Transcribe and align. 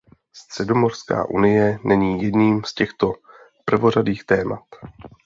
Středomořská 0.33 1.29
unie 1.29 1.79
není 1.83 2.21
jedním 2.23 2.63
z 2.63 2.73
těchto 2.73 3.13
prvořadých 3.65 4.25
témat. 4.25 4.63